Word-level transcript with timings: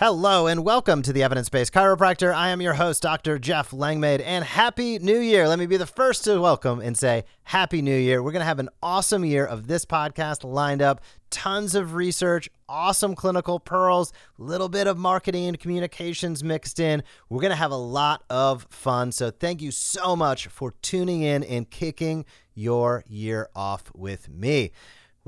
Hello 0.00 0.46
and 0.46 0.64
welcome 0.64 1.02
to 1.02 1.12
the 1.12 1.22
Evidence 1.22 1.50
Based 1.50 1.74
Chiropractor. 1.74 2.34
I 2.34 2.48
am 2.48 2.62
your 2.62 2.72
host, 2.72 3.02
Dr. 3.02 3.38
Jeff 3.38 3.70
Langmaid, 3.70 4.22
and 4.22 4.42
Happy 4.42 4.98
New 4.98 5.18
Year. 5.18 5.46
Let 5.46 5.58
me 5.58 5.66
be 5.66 5.76
the 5.76 5.84
first 5.84 6.24
to 6.24 6.40
welcome 6.40 6.80
and 6.80 6.96
say 6.96 7.24
Happy 7.42 7.82
New 7.82 7.98
Year. 7.98 8.22
We're 8.22 8.32
going 8.32 8.40
to 8.40 8.46
have 8.46 8.60
an 8.60 8.70
awesome 8.82 9.26
year 9.26 9.44
of 9.44 9.66
this 9.66 9.84
podcast 9.84 10.42
lined 10.42 10.80
up. 10.80 11.02
Tons 11.28 11.74
of 11.74 11.92
research, 11.92 12.48
awesome 12.66 13.14
clinical 13.14 13.60
pearls, 13.60 14.14
little 14.38 14.70
bit 14.70 14.86
of 14.86 14.96
marketing 14.96 15.48
and 15.48 15.60
communications 15.60 16.42
mixed 16.42 16.80
in. 16.80 17.02
We're 17.28 17.42
going 17.42 17.50
to 17.50 17.56
have 17.56 17.70
a 17.70 17.76
lot 17.76 18.24
of 18.30 18.66
fun. 18.70 19.12
So, 19.12 19.30
thank 19.30 19.60
you 19.60 19.70
so 19.70 20.16
much 20.16 20.46
for 20.46 20.72
tuning 20.80 21.20
in 21.20 21.44
and 21.44 21.68
kicking 21.68 22.24
your 22.54 23.04
year 23.06 23.50
off 23.54 23.92
with 23.94 24.30
me. 24.30 24.72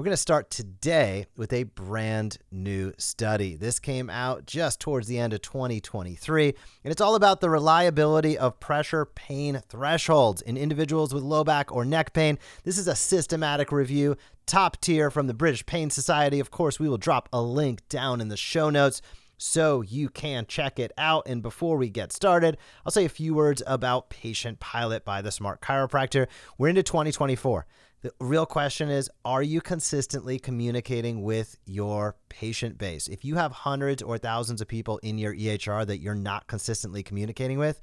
We're 0.03 0.07
going 0.07 0.15
to 0.15 0.17
start 0.17 0.51
today 0.51 1.27
with 1.37 1.53
a 1.53 1.63
brand 1.63 2.39
new 2.51 2.93
study. 2.99 3.55
This 3.55 3.79
came 3.79 4.11
out 4.11 4.47
just 4.47 4.81
towards 4.81 5.07
the 5.07 5.17
end 5.17 5.33
of 5.33 5.43
2023, 5.43 6.47
and 6.47 6.91
it's 6.91 7.01
all 7.01 7.15
about 7.15 7.41
the 7.41 7.49
reliability 7.49 8.37
of 8.37 8.59
pressure 8.59 9.05
pain 9.05 9.63
thresholds 9.69 10.43
in 10.43 10.57
individuals 10.57 11.15
with 11.15 11.23
low 11.23 11.45
back 11.45 11.71
or 11.71 11.85
neck 11.85 12.15
pain. 12.15 12.41
This 12.65 12.79
is 12.79 12.89
a 12.89 12.97
systematic 12.97 13.71
review, 13.71 14.17
top 14.45 14.81
tier 14.81 15.09
from 15.09 15.29
the 15.29 15.35
British 15.35 15.65
Pain 15.67 15.89
Society. 15.89 16.41
Of 16.41 16.51
course, 16.51 16.81
we 16.81 16.89
will 16.89 16.99
drop 16.99 17.29
a 17.33 17.41
link 17.41 17.89
down 17.89 18.21
in 18.21 18.27
the 18.27 18.37
show 18.37 18.71
notes 18.71 19.03
so 19.39 19.83
you 19.83 20.09
can 20.09 20.47
check 20.47 20.81
it 20.81 20.91
out. 20.99 21.29
And 21.29 21.43
before 21.43 21.77
we 21.77 21.89
get 21.89 22.13
started, 22.13 22.59
I'll 22.85 22.91
say 22.91 23.05
a 23.05 23.09
few 23.09 23.35
words 23.35 23.63
about 23.69 24.11
Patient 24.11 24.59
Pilot 24.59 25.05
by 25.05 25.23
the 25.23 25.31
Smart 25.31 25.61
Chiropractor. 25.61 26.27
We're 26.59 26.71
into 26.71 26.83
2024. 26.83 27.67
The 28.03 28.13
real 28.19 28.47
question 28.47 28.89
is 28.89 29.09
Are 29.25 29.45
you 29.45 29.61
consistently 29.61 30.41
communicating 30.41 31.23
with 31.23 31.57
your 31.67 32.17
patient 32.29 32.77
base? 32.77 33.07
If 33.07 33.25
you 33.25 33.37
have 33.37 33.53
hundreds 33.53 34.03
or 34.03 34.19
thousands 34.19 34.61
of 34.61 34.67
people 34.67 34.99
in 35.05 35.19
your 35.19 35.33
EHR 35.33 35.87
that 35.87 36.01
you're 36.01 36.17
not 36.17 36.49
consistently 36.49 37.05
communicating 37.05 37.59
with, 37.59 37.81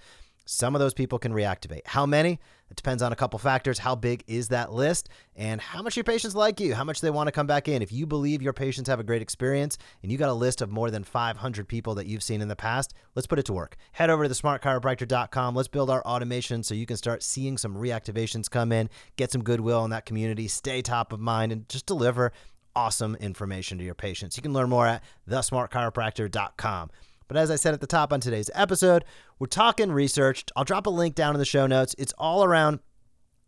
some 0.49 0.73
of 0.73 0.79
those 0.79 0.95
people 0.95 1.19
can 1.19 1.31
reactivate. 1.31 1.85
How 1.85 2.07
many? 2.07 2.39
It 2.71 2.75
depends 2.75 3.03
on 3.03 3.11
a 3.11 3.15
couple 3.15 3.37
factors. 3.37 3.77
How 3.77 3.93
big 3.93 4.23
is 4.25 4.47
that 4.47 4.73
list? 4.73 5.07
And 5.35 5.61
how 5.61 5.83
much 5.83 5.95
your 5.95 6.03
patients 6.03 6.33
like 6.33 6.59
you? 6.59 6.73
How 6.73 6.83
much 6.83 7.01
they 7.01 7.11
want 7.11 7.27
to 7.27 7.31
come 7.31 7.45
back 7.45 7.67
in? 7.67 7.83
If 7.83 7.91
you 7.91 8.07
believe 8.07 8.41
your 8.41 8.53
patients 8.53 8.89
have 8.89 8.99
a 8.99 9.03
great 9.03 9.21
experience 9.21 9.77
and 10.01 10.11
you 10.11 10.17
got 10.17 10.29
a 10.29 10.33
list 10.33 10.61
of 10.63 10.71
more 10.71 10.89
than 10.89 11.03
500 11.03 11.67
people 11.67 11.93
that 11.95 12.07
you've 12.07 12.23
seen 12.23 12.41
in 12.41 12.47
the 12.47 12.55
past, 12.55 12.95
let's 13.13 13.27
put 13.27 13.37
it 13.37 13.45
to 13.45 13.53
work. 13.53 13.75
Head 13.91 14.09
over 14.09 14.27
to 14.27 14.33
thesmartchiropractor.com. 14.33 15.55
Let's 15.55 15.67
build 15.67 15.91
our 15.91 16.01
automation 16.01 16.63
so 16.63 16.73
you 16.73 16.87
can 16.87 16.97
start 16.97 17.21
seeing 17.21 17.55
some 17.55 17.75
reactivations 17.75 18.49
come 18.49 18.71
in, 18.71 18.89
get 19.17 19.31
some 19.31 19.43
goodwill 19.43 19.85
in 19.85 19.91
that 19.91 20.07
community, 20.07 20.47
stay 20.47 20.81
top 20.81 21.13
of 21.13 21.19
mind, 21.19 21.51
and 21.51 21.69
just 21.69 21.85
deliver 21.85 22.31
awesome 22.75 23.15
information 23.17 23.77
to 23.77 23.83
your 23.83 23.93
patients. 23.93 24.35
You 24.35 24.41
can 24.41 24.53
learn 24.53 24.69
more 24.69 24.87
at 24.87 25.03
thesmartchiropractor.com. 25.29 26.89
But 27.29 27.37
as 27.37 27.49
I 27.49 27.55
said 27.55 27.73
at 27.73 27.79
the 27.79 27.87
top 27.87 28.11
on 28.11 28.19
today's 28.19 28.49
episode, 28.53 29.05
we're 29.37 29.47
talking 29.47 29.91
research. 29.91 30.43
I'll 30.55 30.65
drop 30.65 30.87
a 30.87 30.89
link 30.89 31.15
down 31.15 31.35
in 31.35 31.39
the 31.39 31.45
show 31.45 31.67
notes. 31.67 31.95
It's 31.97 32.13
all 32.17 32.43
around 32.43 32.79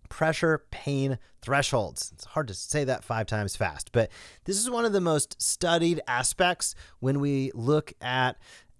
pressure 0.08 0.66
pain 0.72 1.18
thresholds. 1.42 2.12
It's 2.14 2.26
hard 2.26 2.48
to 2.50 2.54
say 2.54 2.84
that 2.84 3.04
five 3.04 3.26
times 3.26 3.56
fast, 3.56 3.92
but 3.92 4.12
this 4.46 4.58
is 4.58 4.70
one 4.70 4.86
of 4.86 4.94
the 4.94 5.02
most 5.02 5.42
studied 5.42 6.00
aspects 6.08 6.76
when 7.00 7.20
we 7.20 7.52
look 7.56 7.92
at 8.00 8.38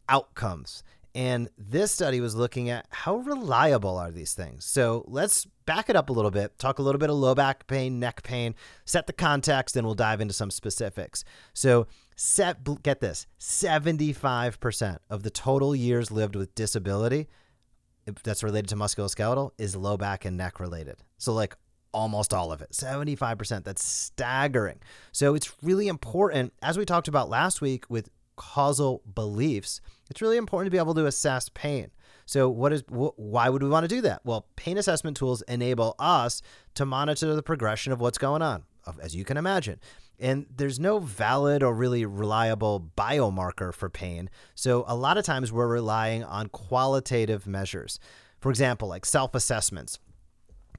outcomes. 0.08 0.84
And 1.14 1.50
this 1.58 1.92
study 1.92 2.22
was 2.22 2.36
looking 2.36 2.70
at 2.70 2.86
how 2.90 3.18
reliable 3.18 3.98
are 3.98 4.12
these 4.12 4.34
things. 4.34 4.64
So 4.64 5.04
let's 5.08 5.46
back 5.66 5.90
it 5.90 5.96
up 5.96 6.10
a 6.10 6.14
little 6.14 6.32
bit, 6.32 6.58
talk 6.58 6.80
a 6.80 6.82
little 6.82 7.00
bit 7.00 7.10
of 7.10 7.18
low 7.18 7.36
back 7.36 7.68
pain, 7.68 8.00
neck 8.00 8.24
pain, 8.24 8.56
set 8.86 9.08
the 9.08 9.14
context, 9.14 9.76
and 9.76 9.86
we'll 9.86 9.96
dive 9.96 10.22
into 10.22 10.34
some 10.34 10.50
specifics. 10.50 11.26
So 11.54 11.88
set, 12.16 12.64
get 12.82 13.02
this 13.02 13.28
75% 13.40 15.00
of 15.10 15.24
the 15.24 15.30
total 15.30 15.76
years 15.76 16.12
lived 16.12 16.36
with 16.36 16.56
disability 16.56 17.28
that's 18.24 18.44
related 18.44 18.70
to 18.70 18.76
musculoskeletal 18.76 19.52
is 19.58 19.76
low 19.76 19.98
back 19.98 20.26
and 20.26 20.38
neck 20.38 20.60
related. 20.60 20.98
So, 21.18 21.34
like 21.34 21.56
almost 21.94 22.34
all 22.34 22.52
of 22.52 22.62
it 22.62 22.72
75%. 22.72 23.64
That's 23.64 23.84
staggering. 23.84 24.80
So, 25.12 25.36
it's 25.36 25.52
really 25.62 25.88
important, 25.88 26.54
as 26.62 26.78
we 26.78 26.86
talked 26.86 27.08
about 27.08 27.30
last 27.30 27.62
week 27.62 27.86
with 27.90 28.10
causal 28.42 29.04
beliefs, 29.14 29.82
it's 30.10 30.20
really 30.20 30.38
important 30.38 30.66
to 30.66 30.72
be 30.72 30.80
able 30.80 30.96
to 30.96 31.06
assess 31.06 31.48
pain. 31.50 31.92
So, 32.26 32.50
what 32.50 32.74
is 32.74 32.82
wh- 32.90 33.18
why 33.18 33.50
would 33.50 33.62
we 33.62 33.70
want 33.70 33.84
to 33.84 33.96
do 33.96 34.02
that? 34.02 34.22
Well, 34.24 34.48
pain 34.56 34.80
assessment 34.80 35.16
tools 35.16 35.44
enable 35.44 35.96
us 36.00 36.42
to 36.74 36.86
monitor 36.86 37.36
the 37.36 37.44
progression 37.44 37.94
of 37.94 38.02
what's 38.02 38.18
going 38.18 38.42
on, 38.42 38.64
as 39.00 39.16
you 39.16 39.24
can 39.24 39.38
imagine. 39.38 39.80
And 40.20 40.48
there's 40.56 40.80
no 40.80 40.98
valid 40.98 41.62
or 41.62 41.74
really 41.74 42.04
reliable 42.04 42.92
biomarker 42.98 43.72
for 43.74 43.90
pain. 43.90 44.30
So, 44.56 44.86
a 44.88 44.96
lot 44.96 45.20
of 45.20 45.24
times 45.24 45.52
we're 45.52 45.68
relying 45.68 46.24
on 46.24 46.50
qualitative 46.50 47.46
measures. 47.46 48.00
For 48.40 48.50
example, 48.50 48.88
like 48.88 49.06
self 49.06 49.36
assessments 49.36 50.00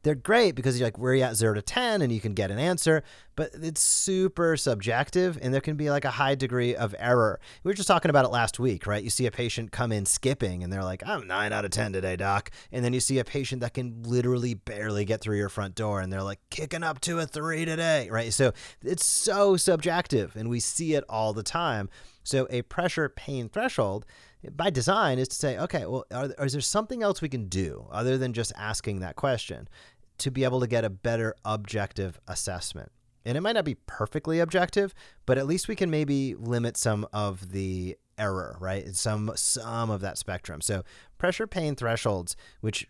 they're 0.02 0.14
great 0.14 0.54
because 0.54 0.78
you're 0.78 0.86
like 0.86 0.98
you 0.98 1.22
at 1.22 1.36
zero 1.36 1.54
to 1.54 1.62
ten 1.62 2.02
and 2.02 2.12
you 2.12 2.20
can 2.20 2.34
get 2.34 2.50
an 2.50 2.58
answer 2.58 3.02
but 3.34 3.50
it's 3.54 3.80
super 3.80 4.56
subjective 4.56 5.38
and 5.40 5.54
there 5.54 5.60
can 5.60 5.76
be 5.76 5.90
like 5.90 6.04
a 6.04 6.10
high 6.10 6.34
degree 6.34 6.76
of 6.76 6.94
error. 6.98 7.40
We 7.64 7.70
were 7.70 7.74
just 7.74 7.88
talking 7.88 8.10
about 8.10 8.24
it 8.24 8.28
last 8.30 8.58
week 8.58 8.86
right? 8.86 9.02
You 9.02 9.10
see 9.10 9.26
a 9.26 9.30
patient 9.30 9.72
come 9.72 9.92
in 9.92 10.04
skipping 10.06 10.62
and 10.62 10.72
they're 10.72 10.84
like 10.84 11.02
i'm 11.06 11.26
nine 11.26 11.52
out 11.52 11.64
of 11.64 11.70
ten 11.70 11.92
today 11.92 12.16
doc. 12.16 12.50
And 12.70 12.84
then 12.84 12.92
you 12.92 13.00
see 13.00 13.18
a 13.18 13.24
patient 13.24 13.60
that 13.60 13.74
can 13.74 14.02
literally 14.02 14.54
barely 14.54 15.04
get 15.04 15.20
through 15.20 15.38
your 15.38 15.48
front 15.48 15.74
door 15.74 16.00
and 16.00 16.12
they're 16.12 16.22
like 16.22 16.40
kicking 16.50 16.82
up 16.82 17.00
to 17.02 17.18
a 17.20 17.26
three 17.26 17.64
today 17.64 18.08
right? 18.10 18.32
So 18.32 18.52
it's 18.82 19.04
so 19.04 19.56
subjective 19.56 20.36
and 20.36 20.48
we 20.48 20.60
see 20.60 20.94
it 20.94 21.04
all 21.08 21.32
the 21.32 21.42
time. 21.42 21.88
So 22.24 22.46
a 22.50 22.62
pressure 22.62 23.08
pain 23.08 23.48
threshold 23.48 24.06
by 24.50 24.70
design 24.70 25.18
is 25.18 25.28
to 25.28 25.36
say, 25.36 25.58
okay, 25.58 25.86
well, 25.86 26.04
are, 26.12 26.30
is 26.40 26.52
there 26.52 26.60
something 26.60 27.02
else 27.02 27.22
we 27.22 27.28
can 27.28 27.46
do 27.46 27.86
other 27.90 28.18
than 28.18 28.32
just 28.32 28.52
asking 28.56 29.00
that 29.00 29.16
question 29.16 29.68
to 30.18 30.30
be 30.30 30.44
able 30.44 30.60
to 30.60 30.66
get 30.66 30.84
a 30.84 30.90
better 30.90 31.34
objective 31.44 32.20
assessment? 32.26 32.90
And 33.24 33.36
it 33.36 33.40
might 33.40 33.52
not 33.52 33.64
be 33.64 33.76
perfectly 33.86 34.40
objective, 34.40 34.94
but 35.26 35.38
at 35.38 35.46
least 35.46 35.68
we 35.68 35.76
can 35.76 35.90
maybe 35.90 36.34
limit 36.34 36.76
some 36.76 37.06
of 37.12 37.52
the 37.52 37.96
error, 38.18 38.56
right? 38.60 38.94
Some 38.94 39.32
some 39.36 39.90
of 39.90 40.00
that 40.00 40.18
spectrum. 40.18 40.60
So 40.60 40.82
pressure 41.18 41.46
pain 41.46 41.76
thresholds, 41.76 42.36
which 42.60 42.88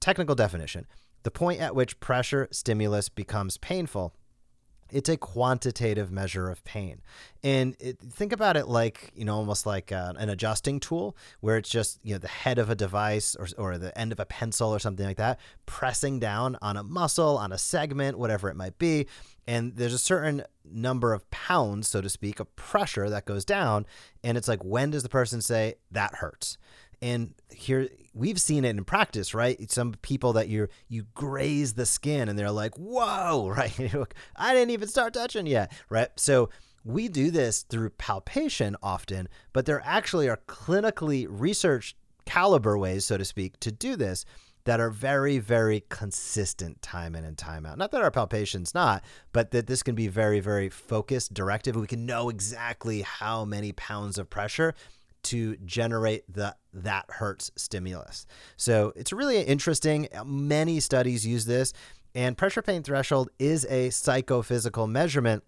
technical 0.00 0.34
definition, 0.34 0.86
the 1.22 1.30
point 1.30 1.60
at 1.60 1.74
which 1.74 2.00
pressure 2.00 2.48
stimulus 2.50 3.08
becomes 3.08 3.58
painful 3.58 4.14
it's 4.94 5.08
a 5.08 5.16
quantitative 5.16 6.12
measure 6.12 6.48
of 6.48 6.62
pain. 6.62 7.02
And 7.42 7.74
it, 7.80 7.98
think 7.98 8.32
about 8.32 8.56
it 8.56 8.68
like, 8.68 9.10
you 9.16 9.24
know, 9.24 9.34
almost 9.34 9.66
like 9.66 9.90
uh, 9.90 10.12
an 10.16 10.30
adjusting 10.30 10.78
tool 10.78 11.16
where 11.40 11.56
it's 11.56 11.68
just, 11.68 11.98
you 12.04 12.14
know, 12.14 12.18
the 12.18 12.28
head 12.28 12.58
of 12.60 12.70
a 12.70 12.76
device 12.76 13.34
or, 13.34 13.48
or 13.58 13.76
the 13.76 13.96
end 13.98 14.12
of 14.12 14.20
a 14.20 14.24
pencil 14.24 14.72
or 14.72 14.78
something 14.78 15.04
like 15.04 15.16
that, 15.16 15.40
pressing 15.66 16.20
down 16.20 16.56
on 16.62 16.76
a 16.76 16.84
muscle, 16.84 17.36
on 17.36 17.50
a 17.50 17.58
segment, 17.58 18.20
whatever 18.20 18.48
it 18.48 18.54
might 18.54 18.78
be. 18.78 19.08
And 19.48 19.74
there's 19.74 19.92
a 19.92 19.98
certain 19.98 20.44
number 20.64 21.12
of 21.12 21.28
pounds, 21.32 21.88
so 21.88 22.00
to 22.00 22.08
speak, 22.08 22.38
of 22.38 22.54
pressure 22.54 23.10
that 23.10 23.24
goes 23.24 23.44
down. 23.44 23.86
And 24.22 24.38
it's 24.38 24.46
like, 24.46 24.64
when 24.64 24.92
does 24.92 25.02
the 25.02 25.08
person 25.08 25.42
say, 25.42 25.74
that 25.90 26.14
hurts? 26.14 26.56
And 27.04 27.34
here 27.50 27.90
we've 28.14 28.40
seen 28.40 28.64
it 28.64 28.70
in 28.70 28.82
practice, 28.82 29.34
right? 29.34 29.70
Some 29.70 29.92
people 30.00 30.32
that 30.32 30.48
you 30.48 30.68
you 30.88 31.04
graze 31.12 31.74
the 31.74 31.84
skin 31.84 32.30
and 32.30 32.38
they're 32.38 32.50
like, 32.50 32.74
"Whoa!" 32.78 33.46
Right? 33.54 33.78
I 34.34 34.54
didn't 34.54 34.70
even 34.70 34.88
start 34.88 35.12
touching 35.12 35.46
yet, 35.46 35.70
right? 35.90 36.08
So 36.16 36.48
we 36.82 37.08
do 37.08 37.30
this 37.30 37.60
through 37.60 37.90
palpation 37.90 38.74
often, 38.82 39.28
but 39.52 39.66
there 39.66 39.82
actually 39.84 40.30
are 40.30 40.40
clinically 40.48 41.26
researched 41.28 41.94
caliber 42.24 42.78
ways, 42.78 43.04
so 43.04 43.18
to 43.18 43.24
speak, 43.26 43.60
to 43.60 43.70
do 43.70 43.96
this 43.96 44.24
that 44.64 44.80
are 44.80 44.88
very, 44.88 45.36
very 45.36 45.84
consistent 45.90 46.80
time 46.80 47.14
in 47.14 47.22
and 47.22 47.36
time 47.36 47.66
out. 47.66 47.76
Not 47.76 47.90
that 47.90 48.00
our 48.00 48.10
palpation's 48.10 48.74
not, 48.74 49.04
but 49.34 49.50
that 49.50 49.66
this 49.66 49.82
can 49.82 49.94
be 49.94 50.08
very, 50.08 50.40
very 50.40 50.70
focused, 50.70 51.34
directive. 51.34 51.76
We 51.76 51.86
can 51.86 52.06
know 52.06 52.30
exactly 52.30 53.02
how 53.02 53.44
many 53.44 53.72
pounds 53.72 54.16
of 54.16 54.30
pressure 54.30 54.74
to 55.24 55.56
generate 55.64 56.24
the 56.32 56.54
that 56.72 57.06
hurts 57.08 57.50
stimulus. 57.56 58.26
So 58.56 58.92
it's 58.96 59.12
really 59.12 59.40
interesting. 59.40 60.08
Many 60.24 60.80
studies 60.80 61.26
use 61.26 61.46
this, 61.46 61.72
and 62.14 62.36
pressure 62.36 62.62
pain 62.62 62.82
threshold 62.82 63.30
is 63.38 63.64
a 63.66 63.90
psychophysical 63.90 64.86
measurement 64.86 65.44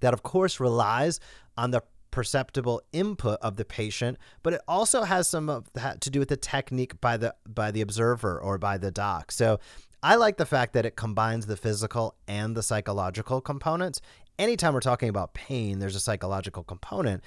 that, 0.00 0.14
of 0.14 0.22
course, 0.22 0.60
relies 0.60 1.20
on 1.56 1.70
the 1.70 1.82
perceptible 2.10 2.80
input 2.92 3.38
of 3.42 3.56
the 3.56 3.64
patient, 3.64 4.16
but 4.42 4.54
it 4.54 4.60
also 4.66 5.02
has 5.02 5.28
some 5.28 5.50
of 5.50 5.70
that 5.74 6.00
to 6.00 6.08
do 6.08 6.18
with 6.18 6.30
the 6.30 6.36
technique 6.36 6.98
by 7.00 7.16
the 7.16 7.34
by 7.46 7.70
the 7.70 7.82
observer 7.82 8.40
or 8.40 8.56
by 8.56 8.78
the 8.78 8.90
doc. 8.90 9.30
So 9.30 9.60
I 10.02 10.14
like 10.14 10.36
the 10.36 10.46
fact 10.46 10.72
that 10.72 10.86
it 10.86 10.96
combines 10.96 11.46
the 11.46 11.56
physical 11.56 12.14
and 12.26 12.56
the 12.56 12.62
psychological 12.62 13.40
components. 13.40 14.00
Anytime 14.38 14.72
we're 14.72 14.80
talking 14.80 15.08
about 15.08 15.34
pain, 15.34 15.78
there's 15.78 15.96
a 15.96 16.00
psychological 16.00 16.62
component 16.62 17.22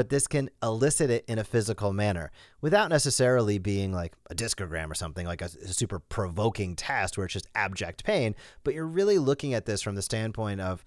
but 0.00 0.08
this 0.08 0.26
can 0.26 0.48
elicit 0.62 1.10
it 1.10 1.26
in 1.28 1.38
a 1.38 1.44
physical 1.44 1.92
manner 1.92 2.32
without 2.62 2.88
necessarily 2.88 3.58
being 3.58 3.92
like 3.92 4.14
a 4.30 4.34
discogram 4.34 4.90
or 4.90 4.94
something 4.94 5.26
like 5.26 5.42
a, 5.42 5.50
a 5.62 5.74
super 5.74 5.98
provoking 5.98 6.74
test 6.74 7.18
where 7.18 7.26
it's 7.26 7.34
just 7.34 7.50
abject 7.54 8.02
pain. 8.02 8.34
But 8.64 8.72
you're 8.72 8.86
really 8.86 9.18
looking 9.18 9.52
at 9.52 9.66
this 9.66 9.82
from 9.82 9.96
the 9.96 10.00
standpoint 10.00 10.62
of, 10.62 10.86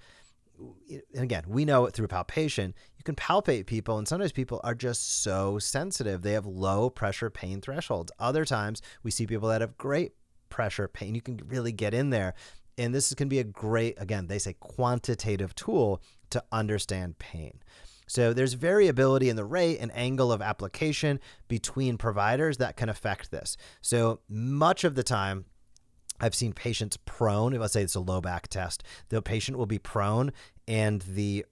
and 0.90 1.24
again, 1.24 1.44
we 1.48 1.64
know 1.64 1.86
it 1.86 1.94
through 1.94 2.08
palpation. 2.08 2.74
You 2.98 3.04
can 3.04 3.14
palpate 3.14 3.68
people, 3.68 4.00
and 4.00 4.08
sometimes 4.08 4.32
people 4.32 4.60
are 4.64 4.74
just 4.74 5.22
so 5.22 5.60
sensitive. 5.60 6.24
They 6.24 6.34
have 6.34 6.48
low 6.48 6.90
pressure 6.90 7.30
pain 7.30 7.62
thresholds. 7.62 8.12
Other 8.18 8.46
times, 8.46 8.82
we 9.04 9.12
see 9.12 9.28
people 9.28 9.50
that 9.50 9.62
have 9.62 9.78
great 9.78 10.14
pressure 10.50 10.88
pain. 10.88 11.14
You 11.14 11.22
can 11.22 11.40
really 11.46 11.72
get 11.72 11.94
in 11.94 12.10
there. 12.10 12.34
And 12.80 12.96
this 12.96 13.14
can 13.14 13.30
be 13.30 13.38
a 13.38 13.44
great, 13.44 13.94
again, 14.02 14.26
they 14.26 14.40
say 14.40 14.54
quantitative 14.60 15.54
tool 15.54 16.02
to 16.32 16.44
understand 16.52 17.20
pain. 17.20 17.60
So 18.14 18.32
there's 18.32 18.54
variability 18.54 19.28
in 19.28 19.38
the 19.38 19.44
rate 19.44 19.80
and 19.80 19.92
angle 19.96 20.32
of 20.32 20.40
application 20.40 21.20
between 21.48 21.98
providers 21.98 22.58
that 22.58 22.78
can 22.78 22.88
affect 22.88 23.32
this. 23.32 23.58
So 23.82 24.20
much 24.30 24.84
of 24.84 24.94
the 24.94 25.02
time, 25.02 25.46
I've 26.20 26.36
seen 26.36 26.54
patients 26.54 26.96
prone. 27.06 27.54
Let's 27.54 27.74
say 27.74 27.82
it's 27.82 27.96
a 27.96 28.00
low 28.00 28.22
back 28.22 28.50
test. 28.50 28.84
The 29.10 29.24
patient 29.24 29.58
will 29.58 29.66
be 29.66 29.80
prone, 29.80 30.32
and 30.68 31.02
the 31.02 31.44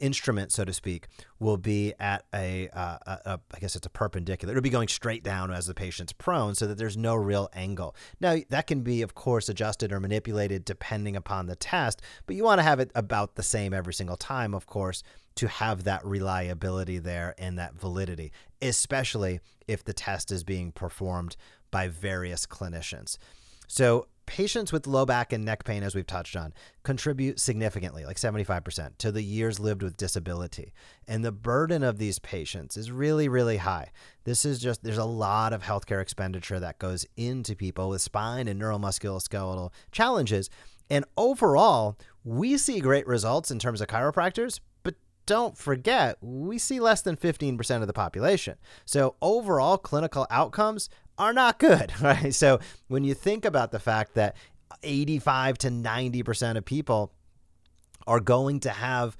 instrument, 0.00 0.52
so 0.52 0.64
to 0.64 0.72
speak, 0.72 1.06
will 1.38 1.56
be 1.56 1.92
at 1.98 2.24
a, 2.34 2.68
uh, 2.70 2.98
a, 3.06 3.20
a, 3.24 3.40
I 3.54 3.58
guess 3.58 3.76
it's 3.76 3.86
a 3.86 3.90
perpendicular. 3.90 4.52
It'll 4.52 4.62
be 4.62 4.70
going 4.70 4.88
straight 4.88 5.22
down 5.22 5.50
as 5.52 5.66
the 5.66 5.74
patient's 5.74 6.12
prone 6.12 6.54
so 6.54 6.66
that 6.66 6.78
there's 6.78 6.96
no 6.96 7.14
real 7.14 7.48
angle. 7.54 7.94
Now, 8.20 8.36
that 8.50 8.66
can 8.66 8.82
be, 8.82 9.02
of 9.02 9.14
course, 9.14 9.48
adjusted 9.48 9.92
or 9.92 10.00
manipulated 10.00 10.64
depending 10.64 11.16
upon 11.16 11.46
the 11.46 11.56
test, 11.56 12.02
but 12.26 12.36
you 12.36 12.44
want 12.44 12.58
to 12.58 12.64
have 12.64 12.80
it 12.80 12.90
about 12.94 13.34
the 13.34 13.42
same 13.42 13.74
every 13.74 13.94
single 13.94 14.16
time, 14.16 14.54
of 14.54 14.66
course, 14.66 15.02
to 15.36 15.48
have 15.48 15.84
that 15.84 16.04
reliability 16.04 16.98
there 16.98 17.34
and 17.38 17.58
that 17.58 17.74
validity, 17.74 18.32
especially 18.60 19.40
if 19.68 19.84
the 19.84 19.92
test 19.92 20.32
is 20.32 20.42
being 20.42 20.72
performed 20.72 21.36
by 21.70 21.86
various 21.86 22.44
clinicians. 22.46 23.18
So, 23.68 24.06
patients 24.28 24.72
with 24.72 24.86
low 24.86 25.06
back 25.06 25.32
and 25.32 25.42
neck 25.42 25.64
pain, 25.64 25.82
as 25.82 25.94
we've 25.94 26.06
touched 26.06 26.36
on, 26.36 26.52
contribute 26.82 27.40
significantly, 27.40 28.04
like 28.04 28.18
75%, 28.18 28.98
to 28.98 29.10
the 29.10 29.22
years 29.22 29.58
lived 29.58 29.82
with 29.82 29.96
disability. 29.96 30.74
And 31.08 31.24
the 31.24 31.32
burden 31.32 31.82
of 31.82 31.96
these 31.96 32.18
patients 32.18 32.76
is 32.76 32.92
really, 32.92 33.26
really 33.26 33.56
high. 33.56 33.90
This 34.24 34.44
is 34.44 34.58
just, 34.58 34.84
there's 34.84 34.98
a 34.98 35.04
lot 35.06 35.54
of 35.54 35.62
healthcare 35.62 36.02
expenditure 36.02 36.60
that 36.60 36.78
goes 36.78 37.06
into 37.16 37.56
people 37.56 37.88
with 37.88 38.02
spine 38.02 38.48
and 38.48 38.60
neuromusculoskeletal 38.60 39.72
challenges. 39.92 40.50
And 40.90 41.06
overall, 41.16 41.96
we 42.22 42.58
see 42.58 42.80
great 42.80 43.06
results 43.06 43.50
in 43.50 43.58
terms 43.58 43.80
of 43.80 43.88
chiropractors, 43.88 44.60
but 44.82 44.96
don't 45.24 45.56
forget, 45.56 46.18
we 46.20 46.58
see 46.58 46.80
less 46.80 47.00
than 47.00 47.16
15% 47.16 47.80
of 47.80 47.86
the 47.86 47.94
population. 47.94 48.58
So, 48.84 49.16
overall 49.22 49.78
clinical 49.78 50.26
outcomes 50.28 50.90
are 51.18 51.32
not 51.32 51.58
good, 51.58 51.92
right? 52.00 52.34
So 52.34 52.60
when 52.88 53.04
you 53.04 53.14
think 53.14 53.44
about 53.44 53.72
the 53.72 53.78
fact 53.78 54.14
that 54.14 54.36
85 54.82 55.58
to 55.58 55.68
90% 55.68 56.56
of 56.56 56.64
people 56.64 57.12
are 58.08 58.20
going 58.20 58.58
to 58.58 58.70
have 58.70 59.18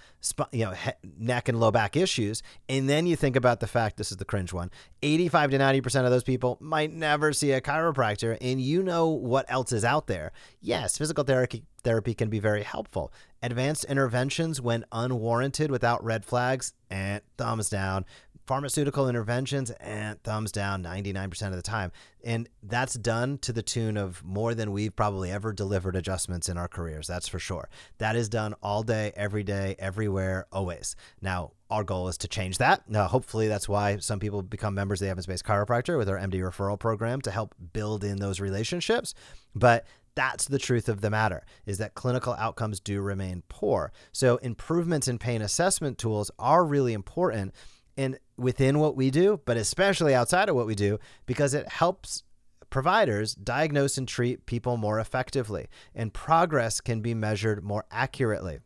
you 0.51 0.65
know 0.65 0.75
neck 1.19 1.49
and 1.49 1.61
low 1.61 1.71
back 1.71 1.95
issues 1.95 2.43
and 2.71 2.89
then 2.89 3.07
you 3.07 3.17
think 3.17 3.37
about 3.37 3.61
the 3.61 3.67
fact 3.67 3.99
this 3.99 4.11
is 4.11 4.17
the 4.17 4.25
cringe 4.25 4.53
one 4.53 4.71
85 5.03 5.51
to 5.51 5.59
90% 5.59 6.05
of 6.05 6.11
those 6.11 6.25
people 6.25 6.57
might 6.59 6.91
never 6.91 7.35
see 7.35 7.53
a 7.53 7.61
chiropractor 7.61 8.39
and 8.41 8.63
you 8.63 8.83
know 8.83 9.09
what 9.09 9.45
else 9.49 9.73
is 9.73 9.85
out 9.85 10.07
there. 10.07 10.33
Yes 10.63 10.97
physical 10.97 11.23
therapy 11.23 11.65
therapy 11.85 12.15
can 12.15 12.31
be 12.31 12.41
very 12.41 12.63
helpful. 12.63 13.13
Advanced 13.43 13.85
interventions 13.85 14.61
when 14.61 14.87
unwarranted 14.91 15.71
without 15.71 16.03
red 16.03 16.25
flags 16.25 16.73
and 16.91 17.21
thumbs 17.37 17.69
down 17.69 18.07
pharmaceutical 18.49 19.11
interventions 19.11 19.71
and 19.73 20.21
thumbs 20.23 20.51
down 20.51 20.83
99% 20.83 21.49
of 21.49 21.57
the 21.57 21.63
time. 21.63 21.93
And 22.25 22.49
that's 22.63 22.95
done 22.95 23.37
to 23.39 23.53
the 23.53 23.63
tune 23.63 23.99
of 23.99 24.25
more 24.25 24.55
than 24.55 24.73
we've 24.73 24.97
probably 24.97 25.31
ever 25.31 25.53
delivered 25.53 25.95
adjustments 25.95 26.49
in 26.49 26.57
our 26.57 26.67
careers 26.67 27.07
that's 27.07 27.29
for 27.29 27.39
sure. 27.39 27.69
That 27.99 28.17
is 28.17 28.31
done 28.31 28.55
all 28.63 28.83
day 28.83 29.13
every 29.15 29.43
day 29.43 29.77
everywhere 29.79 30.47
always. 30.51 30.97
Now 31.21 31.53
our 31.71 31.85
goal 31.85 32.09
is 32.09 32.17
to 32.19 32.29
change 32.29 32.57
that. 32.57 32.89
Now 32.89 33.07
hopefully 33.07 33.49
that's 33.49 33.69
why 33.69 33.99
some 33.99 34.19
people 34.19 34.41
become 34.41 34.75
members 34.75 35.03
of 35.03 35.07
the 35.07 35.11
evidence-based 35.11 35.45
chiropractor 35.45 35.99
with 35.99 36.09
our 36.09 36.19
md 36.19 36.41
referral 36.41 36.81
program 36.81 37.21
to 37.21 37.31
help 37.31 37.55
build 37.75 38.03
in 38.03 38.17
those 38.17 38.41
relationships. 38.41 39.13
But 39.55 39.85
that's 40.15 40.47
the 40.47 40.59
truth 40.59 40.89
of 40.89 41.03
the 41.03 41.11
matter 41.11 41.45
is 41.67 41.77
that 41.79 41.95
clinical 41.95 42.33
outcomes 42.33 42.81
do 42.81 43.03
remain 43.03 43.43
poor. 43.49 43.93
So 44.11 44.39
improvements 44.39 45.07
in 45.07 45.19
pain 45.19 45.43
assessment 45.43 45.99
tools 45.99 46.31
are 46.39 46.65
really 46.65 46.95
important 46.95 47.55
and 47.99 48.19
within 48.39 48.79
what 48.79 48.97
we 48.97 49.11
do, 49.11 49.41
but 49.45 49.57
especially 49.57 50.15
outside 50.15 50.49
of 50.49 50.55
what 50.55 50.67
we 50.67 50.77
do, 50.77 50.99
because 51.27 51.53
it 51.53 51.69
helps 51.69 52.23
providers 52.71 53.35
diagnose 53.35 53.99
and 53.99 54.07
treat 54.07 54.47
people 54.47 54.77
more 54.77 55.01
effectively, 55.01 55.67
and 55.95 56.15
progress 56.15 56.81
can 56.81 57.01
be 57.01 57.13
measured 57.13 57.65
more 57.65 57.85
accurately. 57.91 58.61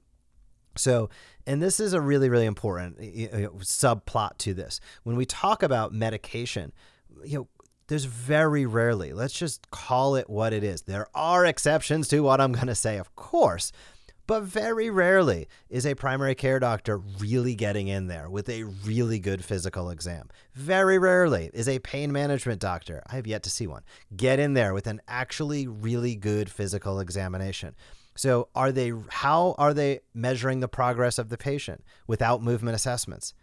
So, 0.76 1.08
and 1.46 1.62
this 1.62 1.80
is 1.80 1.94
a 1.94 2.00
really, 2.00 2.28
really 2.28 2.46
important 2.46 2.98
subplot 2.98 4.38
to 4.38 4.54
this. 4.54 4.80
When 5.02 5.16
we 5.16 5.24
talk 5.24 5.62
about 5.62 5.92
medication, 5.92 6.72
you 7.24 7.38
know, 7.38 7.48
there's 7.88 8.04
very 8.04 8.64
rarely, 8.64 9.12
let's 9.12 9.34
just 9.34 9.70
call 9.70 10.14
it 10.14 10.28
what 10.28 10.52
it 10.52 10.64
is. 10.64 10.82
There 10.82 11.08
are 11.14 11.44
exceptions 11.44 12.08
to 12.08 12.20
what 12.20 12.40
I'm 12.40 12.52
going 12.52 12.68
to 12.68 12.74
say, 12.74 12.96
of 12.98 13.14
course, 13.16 13.72
but 14.32 14.44
very 14.44 14.88
rarely 14.88 15.46
is 15.68 15.84
a 15.84 15.94
primary 15.94 16.34
care 16.34 16.58
doctor 16.58 16.96
really 16.96 17.54
getting 17.54 17.88
in 17.88 18.06
there 18.06 18.30
with 18.30 18.48
a 18.48 18.64
really 18.64 19.18
good 19.18 19.44
physical 19.44 19.90
exam. 19.90 20.30
Very 20.54 20.98
rarely 20.98 21.50
is 21.52 21.68
a 21.68 21.78
pain 21.80 22.10
management 22.10 22.58
doctor, 22.58 23.02
I 23.10 23.16
have 23.16 23.26
yet 23.26 23.42
to 23.42 23.50
see 23.50 23.66
one, 23.66 23.82
get 24.16 24.38
in 24.38 24.54
there 24.54 24.72
with 24.72 24.86
an 24.86 25.02
actually 25.06 25.66
really 25.66 26.16
good 26.16 26.50
physical 26.50 26.98
examination. 26.98 27.74
So, 28.14 28.48
are 28.54 28.72
they 28.72 28.94
how 29.10 29.54
are 29.58 29.74
they 29.74 30.00
measuring 30.14 30.60
the 30.60 30.68
progress 30.68 31.18
of 31.18 31.28
the 31.28 31.36
patient 31.36 31.84
without 32.06 32.42
movement 32.42 32.74
assessments? 32.74 33.34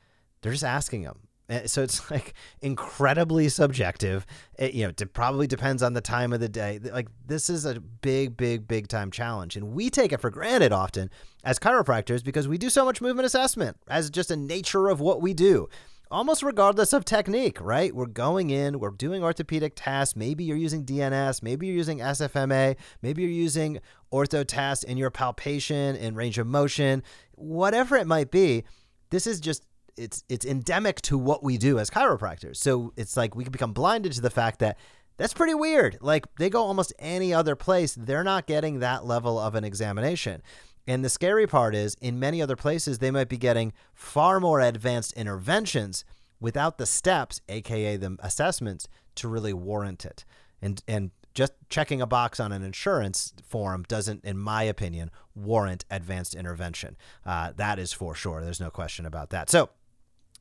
They're 0.42 0.54
just 0.54 0.64
asking 0.64 1.04
them, 1.04 1.20
Eh, 1.50 1.66
so 1.66 1.82
it's 1.82 2.10
like 2.12 2.34
incredibly 2.62 3.50
subjective. 3.50 4.26
It, 4.58 4.74
you 4.74 4.84
know, 4.84 4.90
it 4.90 5.14
probably 5.14 5.48
depends 5.48 5.84
on 5.84 5.94
the 5.94 6.02
time 6.02 6.32
of 6.32 6.40
the 6.40 6.50
day. 6.50 6.80
Like 6.82 7.08
this 7.26 7.50
is 7.50 7.66
a 7.66 7.80
big, 7.80 8.38
big, 8.38 8.68
big 8.68 8.88
time 8.88 9.12
challenge, 9.12 9.56
and 9.56 9.74
we 9.74 9.90
take 9.90 10.14
it 10.14 10.22
for 10.22 10.30
granted 10.30 10.72
often 10.72 11.10
as 11.44 11.60
chiropractors 11.60 12.24
because 12.24 12.48
we 12.48 12.58
do 12.58 12.70
so 12.70 12.86
much 12.86 13.02
movement 13.02 13.26
assessment 13.26 13.78
as 13.88 14.10
just 14.10 14.32
a 14.32 14.36
nature 14.36 14.88
of 14.90 15.00
what 15.00 15.22
we 15.22 15.34
do. 15.34 15.68
Almost 16.12 16.42
regardless 16.42 16.92
of 16.92 17.06
technique, 17.06 17.62
right? 17.62 17.94
We're 17.94 18.08
going 18.08 18.50
in, 18.50 18.80
we're 18.80 18.90
doing 18.90 19.24
orthopedic 19.24 19.74
tasks. 19.76 20.16
Maybe 20.16 20.44
you're 20.44 20.58
using 20.58 20.84
DNS, 20.84 21.44
maybe 21.44 21.68
you're 21.68 21.76
using 21.76 22.00
SFMA, 22.00 22.78
maybe 23.04 23.22
you're 23.22 23.32
using 23.32 23.80
ortho 24.12 24.44
tasks 24.44 24.84
in 24.84 24.98
your 24.98 25.12
palpation 25.12 25.96
and 25.96 26.18
range 26.18 26.40
of 26.40 26.48
motion, 26.48 27.04
whatever 27.36 27.96
it 27.96 28.08
might 28.08 28.32
be. 28.32 28.64
This 29.12 29.28
is 29.28 29.40
just 29.40 29.64
it's 30.00 30.24
it's 30.30 30.46
endemic 30.46 31.02
to 31.02 31.18
what 31.18 31.44
we 31.44 31.58
do 31.58 31.78
as 31.78 31.90
chiropractors. 31.90 32.58
So 32.58 32.94
it's 32.96 33.18
like 33.18 33.36
we 33.36 33.44
can 33.44 33.52
become 33.52 33.74
blinded 33.74 34.14
to 34.14 34.22
the 34.22 34.30
fact 34.30 34.60
that 34.60 34.78
that's 35.18 35.34
pretty 35.34 35.54
weird. 35.54 35.98
Like 36.02 36.26
they 36.38 36.50
go 36.50 36.64
almost 36.64 36.94
any 36.98 37.34
other 37.34 37.56
place, 37.56 37.94
they're 37.94 38.24
not 38.24 38.48
getting 38.48 38.80
that 38.80 39.06
level 39.06 39.38
of 39.38 39.54
an 39.56 39.64
examination. 39.64 40.42
And 40.88 41.06
the 41.06 41.10
scary 41.10 41.46
part 41.46 41.76
is, 41.76 41.96
in 42.02 42.20
many 42.20 42.42
other 42.42 42.56
places, 42.56 42.98
they 42.98 43.12
might 43.12 43.30
be 43.30 43.38
getting 43.38 43.74
far 43.94 44.40
more 44.40 44.60
advanced 44.60 45.14
interventions 45.14 46.04
without 46.40 46.80
the 46.80 46.86
steps, 46.88 47.42
aka 47.48 47.98
the 47.98 48.18
assessments, 48.22 48.88
to 49.16 49.28
really 49.28 49.54
warrant 49.54 50.06
it. 50.06 50.26
And 50.62 50.82
and 50.88 51.12
just 51.36 51.54
checking 51.70 52.02
a 52.02 52.08
box 52.08 52.40
on 52.40 52.52
an 52.52 52.64
insurance 52.64 53.34
form 53.48 53.84
doesn't, 53.88 54.26
in 54.26 54.38
my 54.38 54.64
opinion, 54.64 55.12
warrant 55.36 55.86
advanced 55.92 56.34
intervention. 56.34 56.98
Uh, 57.26 57.52
that 57.56 57.78
is 57.78 57.94
for 57.94 58.16
sure. 58.16 58.44
There's 58.44 58.60
no 58.60 58.72
question 58.72 59.06
about 59.06 59.30
that. 59.30 59.50
So 59.50 59.70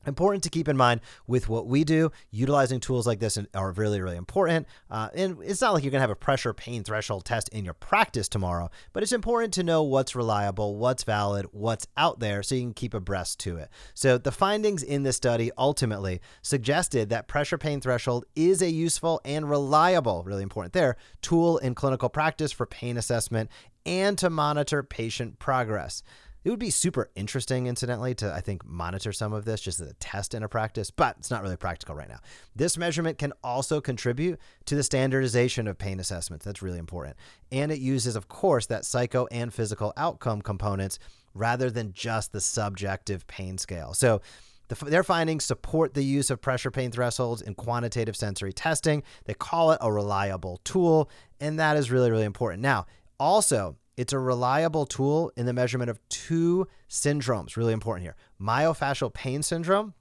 important 0.05 0.43
to 0.43 0.49
keep 0.49 0.67
in 0.67 0.77
mind 0.77 1.01
with 1.27 1.49
what 1.49 1.67
we 1.67 1.83
do. 1.83 2.11
Utilizing 2.31 2.79
tools 2.79 3.05
like 3.07 3.19
this 3.19 3.37
are 3.53 3.71
really 3.71 4.01
really 4.01 4.17
important. 4.17 4.67
Uh, 4.89 5.09
and 5.13 5.37
it's 5.43 5.61
not 5.61 5.73
like 5.73 5.83
you're 5.83 5.91
going 5.91 5.99
to 5.99 6.07
have 6.07 6.09
a 6.09 6.15
pressure 6.15 6.53
pain 6.53 6.83
threshold 6.83 7.25
test 7.25 7.49
in 7.49 7.65
your 7.65 7.73
practice 7.73 8.27
tomorrow 8.27 8.69
but 8.93 9.03
it's 9.03 9.11
important 9.11 9.53
to 9.53 9.63
know 9.63 9.83
what's 9.83 10.15
reliable 10.15 10.77
what's 10.77 11.03
valid 11.03 11.45
what's 11.51 11.87
out 11.97 12.19
there 12.19 12.43
so 12.43 12.55
you 12.55 12.61
can 12.61 12.73
keep 12.73 12.93
abreast 12.93 13.39
to 13.39 13.57
it. 13.57 13.69
So 13.93 14.17
the 14.17 14.31
findings 14.31 14.83
in 14.83 15.03
this 15.03 15.15
study 15.15 15.51
ultimately 15.57 16.21
suggested 16.41 17.09
that 17.09 17.27
pressure 17.27 17.57
pain 17.57 17.81
threshold 17.81 18.25
is 18.35 18.61
a 18.61 18.69
useful 18.69 19.21
and 19.25 19.49
reliable 19.49 20.23
really 20.23 20.43
important 20.43 20.73
there 20.73 20.95
tool 21.21 21.57
in 21.57 21.75
clinical 21.75 22.09
practice 22.09 22.51
for 22.51 22.65
pain 22.65 22.97
assessment 22.97 23.49
and 23.85 24.17
to 24.17 24.29
monitor 24.29 24.83
patient 24.83 25.39
progress 25.39 26.03
it 26.43 26.49
would 26.49 26.59
be 26.59 26.69
super 26.69 27.09
interesting, 27.15 27.67
incidentally, 27.67 28.15
to 28.15 28.33
I 28.33 28.41
think 28.41 28.65
monitor 28.65 29.11
some 29.11 29.33
of 29.33 29.45
this 29.45 29.61
just 29.61 29.79
as 29.79 29.89
a 29.89 29.93
test 29.95 30.33
in 30.33 30.43
a 30.43 30.49
practice, 30.49 30.91
but 30.91 31.15
it's 31.19 31.31
not 31.31 31.43
really 31.43 31.57
practical 31.57 31.95
right 31.95 32.09
now. 32.09 32.19
This 32.55 32.77
measurement 32.77 33.17
can 33.17 33.33
also 33.43 33.81
contribute 33.81 34.39
to 34.65 34.75
the 34.75 34.83
standardization 34.83 35.67
of 35.67 35.77
pain 35.77 35.99
assessments. 35.99 36.45
That's 36.45 36.61
really 36.61 36.79
important. 36.79 37.17
And 37.51 37.71
it 37.71 37.79
uses, 37.79 38.15
of 38.15 38.27
course, 38.27 38.65
that 38.67 38.85
psycho 38.85 39.27
and 39.31 39.53
physical 39.53 39.93
outcome 39.97 40.41
components 40.41 40.99
rather 41.33 41.69
than 41.69 41.93
just 41.93 42.31
the 42.31 42.41
subjective 42.41 43.27
pain 43.27 43.57
scale. 43.57 43.93
So 43.93 44.21
The, 44.69 44.85
their 44.85 45.03
findings 45.03 45.45
support 45.45 45.93
the 45.93 46.03
use 46.03 46.29
of 46.29 46.41
pressure 46.41 46.71
pain 46.71 46.91
thresholds 46.91 47.41
in 47.41 47.55
quantitative 47.55 48.15
sensory 48.15 48.53
testing. 48.53 49.01
They 49.25 49.33
call 49.33 49.71
it 49.71 49.79
a 49.81 49.91
reliable 49.91 50.61
tool, 50.63 51.09
and 51.39 51.59
that 51.59 51.75
is 51.75 51.89
really, 51.89 52.11
really 52.11 52.25
important. 52.25 52.61
Now, 52.61 52.85
also, 53.19 53.77
it's 53.99 54.13
a 54.13 54.17
reliable 54.17 54.85
tool 54.85 55.29
in 55.35 55.45
the 55.45 55.51
measurement 55.51 55.89
of 55.89 55.99
two 56.07 56.65
syndromes, 56.89 57.57
really 57.57 57.73
important 57.73 58.05
here 58.05 58.15
myofascial 58.41 59.13
pain 59.13 59.43
syndrome 59.43 59.93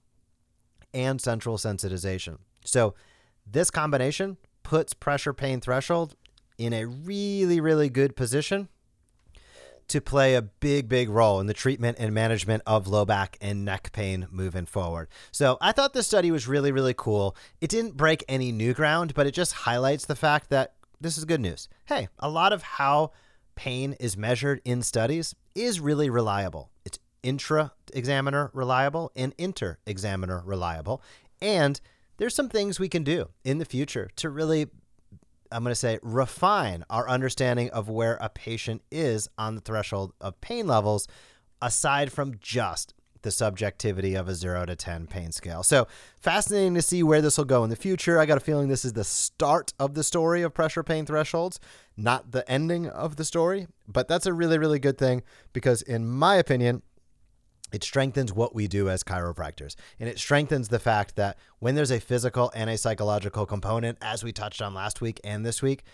and 0.95 1.21
central 1.21 1.57
sensitization. 1.57 2.39
So, 2.65 2.95
this 3.45 3.73
combination 3.73 4.37
puts 4.63 4.95
pressure 4.95 5.35
pain 5.35 5.61
threshold 5.61 6.15
in 6.59 6.73
a 6.73 6.85
really, 6.85 7.61
really 7.61 7.89
good 7.89 8.15
position 8.15 8.69
to 9.89 10.01
play 10.01 10.37
a 10.37 10.43
big, 10.43 10.89
big 10.89 11.09
role 11.09 11.41
in 11.41 11.49
the 11.49 11.55
treatment 11.55 11.97
and 11.99 12.15
management 12.15 12.63
of 12.69 12.87
low 12.87 13.05
back 13.05 13.37
and 13.41 13.65
neck 13.65 13.91
pain 13.93 14.29
moving 14.31 14.67
forward. 14.67 15.09
So 15.33 15.59
I 15.61 15.73
thought 15.73 15.93
this 15.93 16.07
study 16.07 16.31
was 16.31 16.47
really, 16.47 16.71
really 16.71 16.95
cool. 16.97 17.35
It 17.61 17.69
didn't 17.69 17.97
break 17.97 18.23
any 18.29 18.53
new 18.53 18.75
ground, 18.75 19.15
but 19.15 19.27
it 19.27 19.33
just 19.33 19.55
highlights 19.55 20.05
the 20.05 20.15
fact 20.15 20.51
that 20.51 20.75
this 21.01 21.19
is 21.19 21.25
good 21.25 21.41
news. 21.41 21.69
Hey, 21.87 22.09
a 22.21 22.29
lot 22.29 22.53
of 22.53 22.63
how 22.63 23.11
pain 23.59 23.97
is 23.99 24.17
measured 24.17 24.61
in 24.65 24.85
studies 24.85 25.35
is 25.57 25.81
really 25.81 26.09
reliable. 26.09 26.71
It's 26.85 27.01
intra 27.25 27.73
examiner 27.93 28.53
reliable 28.55 29.11
and 29.17 29.35
inter 29.37 29.79
examiner 29.85 30.41
reliable. 30.47 31.03
And 31.43 31.81
there's 32.19 32.37
some 32.37 32.49
things 32.49 32.79
we 32.79 32.89
can 32.89 33.03
do 33.03 33.31
in 33.43 33.59
the 33.59 33.65
future 33.65 34.11
to 34.15 34.31
really 34.31 34.69
I'm 35.51 35.65
going 35.65 35.73
to 35.73 35.75
say 35.75 35.99
refine 36.03 36.85
our 36.89 37.09
understanding 37.09 37.69
of 37.71 37.89
where 37.89 38.17
a 38.21 38.29
patient 38.29 38.83
is 38.93 39.29
on 39.37 39.57
the 39.57 39.61
threshold 39.61 40.13
of 40.21 40.41
pain 40.41 40.69
levels 40.69 41.09
aside 41.61 42.13
from 42.13 42.35
just 42.41 42.95
the 43.23 43.31
subjectivity 43.31 44.15
of 44.15 44.29
a 44.29 44.35
0 44.35 44.67
to 44.67 44.77
10 44.77 45.07
pain 45.07 45.33
scale. 45.33 45.63
So, 45.63 45.87
fascinating 46.21 46.75
to 46.75 46.83
see 46.83 47.03
where 47.03 47.21
this 47.21 47.39
will 47.39 47.45
go 47.45 47.65
in 47.65 47.71
the 47.71 47.77
future. 47.77 48.19
I 48.19 48.27
got 48.27 48.37
a 48.37 48.41
feeling 48.41 48.69
this 48.69 48.85
is 48.85 48.93
the 48.93 49.05
start 49.05 49.73
of 49.79 49.95
the 49.95 50.05
story 50.05 50.43
of 50.43 50.55
pressure 50.55 50.83
pain 50.83 51.07
thresholds, 51.07 51.61
not 51.97 52.33
the 52.33 52.49
ending 52.51 52.89
of 52.89 53.17
the 53.17 53.25
story, 53.25 53.67
but 53.87 54.09
that's 54.09 54.27
a 54.27 54.33
really 54.33 54.59
really 54.59 54.79
good 54.79 54.99
thing 54.99 55.23
because 55.53 55.83
in 55.83 56.09
my 56.09 56.37
opinion, 56.37 56.83
it 57.73 57.85
strengthens 57.85 58.33
what 58.33 58.55
we 58.55 58.67
do 58.67 58.89
as 58.89 59.05
chiropractors. 59.05 59.75
And 60.01 60.09
it 60.09 60.19
strengthens 60.19 60.69
the 60.69 60.79
fact 60.79 61.17
that 61.17 61.37
when 61.59 61.75
there's 61.75 61.91
a 61.91 62.01
physical 62.01 62.51
and 62.55 62.71
a 62.71 62.79
psychological 62.79 63.47
component, 63.47 63.99
as 64.01 64.25
we 64.25 64.33
touched 64.33 64.63
on 64.63 64.75
last 64.75 65.01
week 65.01 65.21
and 65.23 65.45
this 65.45 65.61
week, 65.61 65.85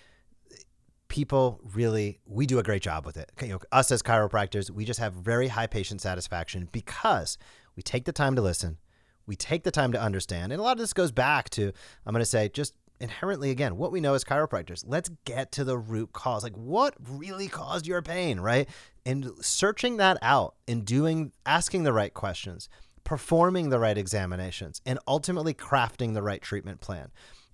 people 1.09 1.61
really 1.75 2.21
we 2.27 2.47
do 2.47 2.59
a 2.59 2.63
great 2.63 2.83
job 2.83 3.07
with 3.07 3.17
it. 3.17 3.31
You 3.41 3.49
know, 3.49 3.61
us 3.73 3.91
as 3.91 4.03
chiropractors, 4.03 4.71
we 4.71 4.85
just 4.85 5.01
have 5.01 5.13
very 5.13 5.49
high 5.49 5.67
patient 5.67 6.01
satisfaction 6.01 6.69
because 6.73 7.39
we 7.77 7.83
take 7.83 8.05
the 8.05 8.13
time 8.13 8.37
to 8.37 8.43
listen, 8.43 8.79
we 9.27 9.37
take 9.37 9.65
the 9.65 9.71
time 9.71 9.93
to 9.93 10.01
understand. 10.01 10.53
And 10.53 10.61
a 10.61 10.63
lot 10.63 10.73
of 10.73 10.79
this 10.79 10.93
goes 10.93 11.13
back 11.13 11.51
to 11.51 11.73
I'm 12.07 12.13
going 12.13 12.21
to 12.21 12.27
say 12.27 12.49
just 12.49 12.75
inherently 13.01 13.51
again 13.51 13.77
what 13.77 13.91
we 13.91 14.01
know 14.01 14.15
as 14.15 14.25
chiropractors 14.25 14.85
let's 14.87 15.11
get 15.25 15.51
to 15.51 15.65
the 15.65 15.77
root 15.77 16.13
cause 16.13 16.45
like 16.45 16.57
what 16.57 16.95
really 17.11 17.49
caused 17.49 17.87
your 17.87 18.01
pain 18.01 18.39
right 18.39 18.69
and 19.05 19.33
searching 19.41 19.97
that 19.97 20.17
out 20.23 20.55
and 20.69 20.85
doing 20.85 21.33
asking 21.45 21.83
the 21.83 21.93
right 21.93 22.15
questions 22.15 22.69
performing 23.03 23.69
the 23.69 23.81
right 23.81 23.99
examinations 23.99 24.81
and 24.87 24.99
ultimately 25.09 25.53
crafting 25.53 26.15
the 26.15 26.23
right 26.23 26.41
treatment 26.41 26.81
plan 26.81 27.11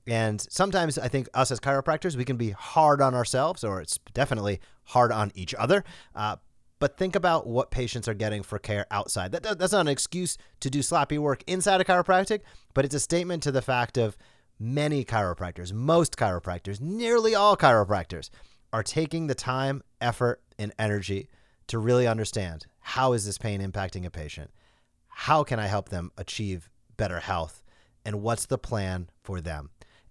and 0.06 0.40
sometimes 0.50 0.98
i 0.98 1.08
think 1.08 1.28
us 1.34 1.50
as 1.50 1.60
chiropractors 1.60 2.16
we 2.16 2.24
can 2.24 2.36
be 2.36 2.50
hard 2.50 3.00
on 3.00 3.14
ourselves 3.14 3.62
or 3.64 3.80
it's 3.80 3.98
definitely 4.14 4.60
hard 4.84 5.12
on 5.12 5.30
each 5.34 5.54
other 5.54 5.84
uh, 6.14 6.36
but 6.80 6.96
think 6.96 7.14
about 7.14 7.46
what 7.46 7.70
patients 7.70 8.08
are 8.08 8.14
getting 8.14 8.42
for 8.42 8.58
care 8.58 8.86
outside. 8.90 9.32
That, 9.32 9.58
that's 9.58 9.72
not 9.72 9.82
an 9.82 9.88
excuse 9.88 10.38
to 10.60 10.70
do 10.70 10.82
sloppy 10.82 11.18
work 11.18 11.44
inside 11.46 11.80
a 11.80 11.84
chiropractic, 11.84 12.40
but 12.74 12.86
it's 12.86 12.94
a 12.94 13.00
statement 13.00 13.42
to 13.44 13.52
the 13.52 13.62
fact 13.62 13.98
of 13.98 14.16
many 14.58 15.04
chiropractors, 15.04 15.72
most 15.72 16.16
chiropractors, 16.16 16.80
nearly 16.80 17.34
all 17.34 17.56
chiropractors 17.56 18.30
are 18.72 18.82
taking 18.82 19.26
the 19.26 19.34
time, 19.34 19.82
effort, 20.00 20.40
and 20.58 20.72
energy 20.78 21.28
to 21.66 21.78
really 21.78 22.06
understand 22.06 22.66
how 22.80 23.12
is 23.12 23.26
this 23.26 23.38
pain 23.38 23.60
impacting 23.60 24.06
a 24.06 24.10
patient? 24.10 24.50
How 25.08 25.44
can 25.44 25.60
I 25.60 25.66
help 25.66 25.90
them 25.90 26.10
achieve 26.16 26.70
better 26.96 27.20
health? 27.20 27.62
And 28.06 28.22
what's 28.22 28.46
the 28.46 28.58
plan 28.58 29.10
for 29.22 29.42
them? 29.42 29.70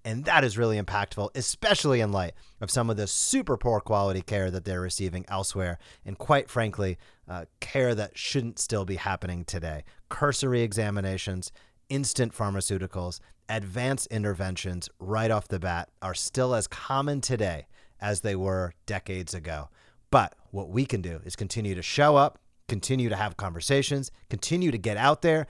And 0.10 0.26
that 0.26 0.44
is 0.44 0.58
really 0.58 0.82
impactful, 0.82 1.30
especially 1.36 2.02
in 2.02 2.12
light 2.12 2.34
of 2.62 2.72
some 2.72 2.90
of 2.90 2.98
the 2.98 3.06
super 3.06 3.58
poor 3.58 3.80
quality 3.80 4.24
care 4.24 4.50
that 4.50 4.66
they're 4.66 4.82
receiving 4.82 5.24
elsewhere. 5.28 5.78
And 6.04 6.18
quite 6.18 6.50
frankly, 6.50 6.98
uh, 7.28 7.46
care 7.60 7.94
that 7.94 8.18
shouldn't 8.18 8.58
still 8.58 8.86
be 8.86 8.96
happening 8.96 9.46
today. 9.46 9.84
Cursory 10.10 10.62
examinations, 10.62 11.52
instant 11.90 12.34
pharmaceuticals, 12.34 13.20
advanced 13.50 14.08
interventions 14.08 14.90
right 14.98 15.30
off 15.30 15.48
the 15.48 15.60
bat 15.60 15.90
are 16.02 16.16
still 16.16 16.56
as 16.56 16.66
common 16.66 17.22
today 17.22 17.68
as 18.02 18.22
they 18.22 18.36
were 18.36 18.74
decades 18.88 19.36
ago. 19.36 19.70
But 20.10 20.34
what 20.50 20.70
we 20.70 20.88
can 20.88 21.04
do 21.04 21.22
is 21.24 21.36
continue 21.36 21.76
to 21.76 21.84
show 21.84 22.16
up, 22.16 22.40
continue 22.68 23.10
to 23.10 23.16
have 23.16 23.38
conversations, 23.38 24.10
continue 24.28 24.72
to 24.72 24.78
get 24.80 24.98
out 24.98 25.22
there, 25.22 25.46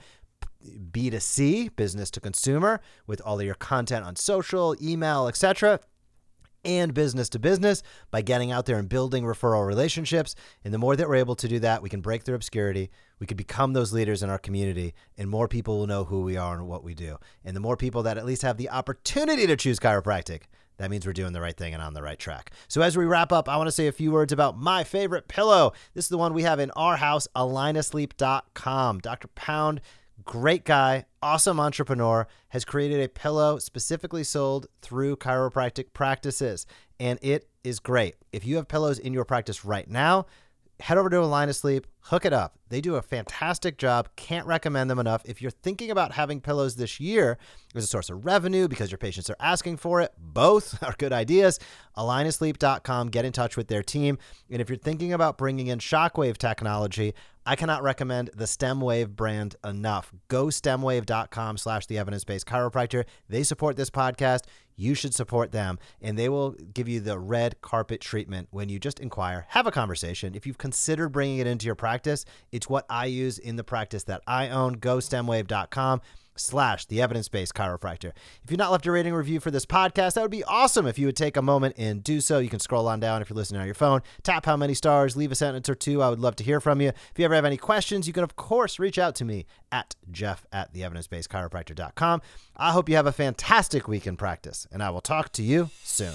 B2C, 0.64 1.74
business 1.76 2.10
to 2.12 2.20
consumer, 2.20 2.80
with 3.06 3.20
all 3.24 3.40
of 3.40 3.46
your 3.46 3.54
content 3.54 4.04
on 4.04 4.16
social, 4.16 4.76
email, 4.82 5.28
etc 5.28 5.80
and 6.64 6.92
business 6.92 7.28
to 7.30 7.38
business 7.38 7.82
by 8.10 8.22
getting 8.22 8.52
out 8.52 8.66
there 8.66 8.78
and 8.78 8.88
building 8.88 9.24
referral 9.24 9.66
relationships. 9.66 10.34
And 10.64 10.74
the 10.74 10.78
more 10.78 10.96
that 10.96 11.08
we're 11.08 11.16
able 11.16 11.36
to 11.36 11.48
do 11.48 11.58
that, 11.60 11.82
we 11.82 11.88
can 11.88 12.00
break 12.00 12.22
through 12.22 12.34
obscurity. 12.34 12.90
We 13.18 13.26
can 13.26 13.36
become 13.36 13.72
those 13.72 13.92
leaders 13.92 14.22
in 14.22 14.30
our 14.30 14.38
community, 14.38 14.94
and 15.16 15.28
more 15.28 15.48
people 15.48 15.78
will 15.78 15.86
know 15.86 16.04
who 16.04 16.22
we 16.22 16.36
are 16.36 16.54
and 16.54 16.66
what 16.66 16.84
we 16.84 16.94
do. 16.94 17.18
And 17.44 17.54
the 17.56 17.60
more 17.60 17.76
people 17.76 18.02
that 18.04 18.18
at 18.18 18.26
least 18.26 18.42
have 18.42 18.56
the 18.56 18.70
opportunity 18.70 19.46
to 19.46 19.56
choose 19.56 19.78
chiropractic, 19.78 20.42
that 20.78 20.90
means 20.90 21.06
we're 21.06 21.12
doing 21.12 21.34
the 21.34 21.42
right 21.42 21.56
thing 21.56 21.74
and 21.74 21.82
on 21.82 21.92
the 21.92 22.02
right 22.02 22.18
track. 22.18 22.52
So 22.66 22.80
as 22.80 22.96
we 22.96 23.04
wrap 23.04 23.32
up, 23.32 23.50
I 23.50 23.58
want 23.58 23.68
to 23.68 23.72
say 23.72 23.86
a 23.86 23.92
few 23.92 24.12
words 24.12 24.32
about 24.32 24.58
my 24.58 24.82
favorite 24.82 25.28
pillow. 25.28 25.74
This 25.92 26.06
is 26.06 26.08
the 26.08 26.16
one 26.16 26.32
we 26.32 26.42
have 26.44 26.58
in 26.58 26.70
our 26.70 26.96
house, 26.96 27.28
alignasleep.com. 27.36 29.00
Dr. 29.00 29.28
Pound 29.28 29.82
great 30.24 30.64
guy, 30.64 31.06
awesome 31.22 31.60
entrepreneur, 31.60 32.26
has 32.50 32.64
created 32.64 33.02
a 33.02 33.08
pillow 33.08 33.58
specifically 33.58 34.24
sold 34.24 34.66
through 34.82 35.16
chiropractic 35.16 35.92
practices. 35.92 36.66
And 36.98 37.18
it 37.22 37.48
is 37.64 37.80
great. 37.80 38.16
If 38.32 38.44
you 38.44 38.56
have 38.56 38.68
pillows 38.68 38.98
in 38.98 39.12
your 39.12 39.24
practice 39.24 39.64
right 39.64 39.88
now, 39.88 40.26
head 40.80 40.98
over 40.98 41.10
to 41.10 41.20
Align 41.20 41.52
Sleep, 41.52 41.86
hook 42.02 42.24
it 42.24 42.32
up. 42.32 42.58
They 42.68 42.80
do 42.80 42.96
a 42.96 43.02
fantastic 43.02 43.78
job. 43.78 44.08
Can't 44.16 44.46
recommend 44.46 44.90
them 44.90 44.98
enough. 44.98 45.22
If 45.24 45.42
you're 45.42 45.50
thinking 45.50 45.90
about 45.90 46.12
having 46.12 46.40
pillows 46.40 46.76
this 46.76 47.00
year 47.00 47.38
as 47.74 47.84
a 47.84 47.86
source 47.86 48.10
of 48.10 48.24
revenue 48.24 48.68
because 48.68 48.90
your 48.90 48.98
patients 48.98 49.28
are 49.28 49.36
asking 49.40 49.78
for 49.78 50.00
it, 50.00 50.12
both 50.18 50.80
are 50.82 50.94
good 50.98 51.12
ideas. 51.12 51.58
AlignaSleep.com, 51.96 53.08
get 53.08 53.24
in 53.24 53.32
touch 53.32 53.56
with 53.56 53.68
their 53.68 53.82
team. 53.82 54.18
And 54.50 54.60
if 54.60 54.68
you're 54.68 54.78
thinking 54.78 55.12
about 55.12 55.38
bringing 55.38 55.66
in 55.66 55.78
shockwave 55.78 56.38
technology, 56.38 57.14
I 57.46 57.56
cannot 57.56 57.82
recommend 57.82 58.30
the 58.34 58.44
StemWave 58.44 59.16
brand 59.16 59.56
enough. 59.64 60.12
Go 60.28 60.46
stemwave.com 60.46 61.56
slash 61.56 61.86
the 61.86 61.98
evidence-based 61.98 62.46
chiropractor. 62.46 63.04
They 63.28 63.42
support 63.42 63.76
this 63.76 63.90
podcast. 63.90 64.42
You 64.76 64.94
should 64.94 65.14
support 65.14 65.52
them, 65.52 65.78
and 66.00 66.18
they 66.18 66.30
will 66.30 66.52
give 66.52 66.88
you 66.88 67.00
the 67.00 67.18
red 67.18 67.60
carpet 67.60 68.00
treatment 68.00 68.48
when 68.50 68.70
you 68.70 68.78
just 68.78 68.98
inquire, 68.98 69.44
have 69.48 69.66
a 69.66 69.70
conversation. 69.70 70.34
If 70.34 70.46
you've 70.46 70.56
considered 70.56 71.10
bringing 71.10 71.36
it 71.36 71.46
into 71.46 71.66
your 71.66 71.74
practice, 71.74 71.89
it's 72.52 72.68
what 72.68 72.86
I 72.88 73.06
use 73.06 73.38
in 73.38 73.56
the 73.56 73.64
practice 73.64 74.04
that 74.04 74.22
I 74.26 74.48
own. 74.48 74.74
Go 74.74 74.98
stemwave.com 74.98 76.00
slash 76.36 76.86
the 76.86 77.02
evidence-based 77.02 77.54
chiropractor. 77.54 78.12
If 78.42 78.50
you've 78.50 78.58
not 78.58 78.70
left 78.70 78.86
a 78.86 78.92
rating 78.92 79.14
review 79.14 79.40
for 79.40 79.50
this 79.50 79.66
podcast, 79.66 80.14
that 80.14 80.22
would 80.22 80.30
be 80.30 80.44
awesome 80.44 80.86
if 80.86 80.98
you 80.98 81.06
would 81.06 81.16
take 81.16 81.36
a 81.36 81.42
moment 81.42 81.74
and 81.78 82.02
do 82.02 82.20
so. 82.20 82.38
You 82.38 82.48
can 82.48 82.60
scroll 82.60 82.88
on 82.88 83.00
down 83.00 83.20
if 83.22 83.30
you're 83.30 83.36
listening 83.36 83.60
on 83.60 83.66
your 83.66 83.74
phone, 83.74 84.00
tap 84.22 84.46
how 84.46 84.56
many 84.56 84.74
stars, 84.74 85.16
leave 85.16 85.32
a 85.32 85.34
sentence 85.34 85.68
or 85.68 85.74
two. 85.74 86.02
I 86.02 86.08
would 86.08 86.20
love 86.20 86.36
to 86.36 86.44
hear 86.44 86.60
from 86.60 86.80
you. 86.80 86.88
If 86.88 87.12
you 87.16 87.24
ever 87.24 87.34
have 87.34 87.44
any 87.44 87.56
questions, 87.56 88.06
you 88.06 88.12
can 88.12 88.24
of 88.24 88.36
course 88.36 88.78
reach 88.78 88.98
out 88.98 89.14
to 89.16 89.24
me 89.24 89.46
at 89.70 89.96
jeff 90.10 90.46
at 90.52 90.72
the 90.72 90.82
evidence-based 90.82 91.28
chiropractor.com. 91.28 92.22
I 92.56 92.72
hope 92.72 92.88
you 92.88 92.96
have 92.96 93.06
a 93.06 93.12
fantastic 93.12 93.86
week 93.86 94.06
in 94.06 94.16
practice, 94.16 94.66
and 94.72 94.82
I 94.82 94.90
will 94.90 95.00
talk 95.00 95.32
to 95.32 95.42
you 95.42 95.70
soon. 95.82 96.14